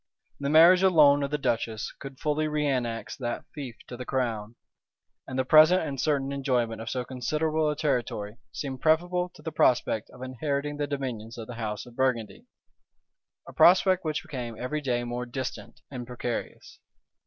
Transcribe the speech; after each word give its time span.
The 0.39 0.49
marriage 0.49 0.81
alone 0.81 1.21
of 1.21 1.29
the 1.29 1.37
duchess 1.37 1.91
could 1.99 2.19
fully 2.19 2.47
reannex 2.47 3.15
that 3.17 3.45
fief 3.53 3.75
to 3.85 3.95
the 3.95 4.03
crown; 4.03 4.55
and 5.27 5.37
the 5.37 5.45
present 5.45 5.83
and 5.83 6.01
certain 6.01 6.31
enjoyment 6.31 6.81
of 6.81 6.89
so 6.89 7.05
considerable 7.05 7.69
a 7.69 7.75
territory, 7.75 8.37
seemed 8.51 8.81
preferable 8.81 9.29
to 9.35 9.43
the 9.43 9.51
prospect 9.51 10.09
of 10.09 10.23
inheriting 10.23 10.77
the 10.77 10.87
dominions 10.87 11.37
of 11.37 11.45
the 11.45 11.53
house 11.53 11.85
of 11.85 11.95
Burgundy; 11.95 12.47
a 13.47 13.53
prospect 13.53 14.03
which 14.03 14.23
became 14.23 14.55
every 14.57 14.81
day 14.81 15.03
more 15.03 15.27
distant 15.27 15.81
and 15.91 16.07
precarious. 16.07 16.79